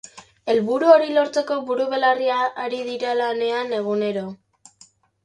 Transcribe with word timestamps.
helburu 0.51 0.87
hori 0.93 1.09
lortzeko 1.17 1.57
buru-belarri 1.67 2.31
ari 2.63 2.79
dira 2.87 3.13
lanean 3.21 3.77
egunero 3.81 4.25